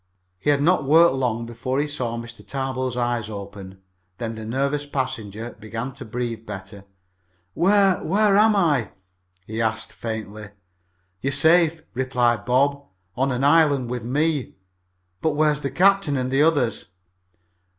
He 0.39 0.49
had 0.49 0.63
not 0.63 0.83
worked 0.83 1.13
long 1.13 1.45
before 1.45 1.79
he 1.79 1.85
saw 1.85 2.17
Mr. 2.17 2.43
Tarbill's 2.43 2.97
eyes 2.97 3.29
open. 3.29 3.81
Then 4.17 4.33
the 4.33 4.45
nervous 4.45 4.87
passenger 4.87 5.51
began 5.59 5.93
to 5.93 6.03
breathe 6.05 6.43
better. 6.47 6.85
"Where 7.53 8.03
where 8.03 8.35
am 8.35 8.55
I?" 8.55 8.93
he 9.45 9.61
asked 9.61 9.93
faintly. 9.93 10.47
"You're 11.21 11.31
safe," 11.33 11.83
replied 11.93 12.45
Bob. 12.45 12.83
"On 13.15 13.31
an 13.31 13.43
island 13.43 13.91
with 13.91 14.01
me. 14.03 14.55
But 15.21 15.33
where 15.33 15.51
is 15.51 15.61
the 15.61 15.69
captain 15.69 16.17
and 16.17 16.31
the 16.31 16.41
others?" 16.41 16.87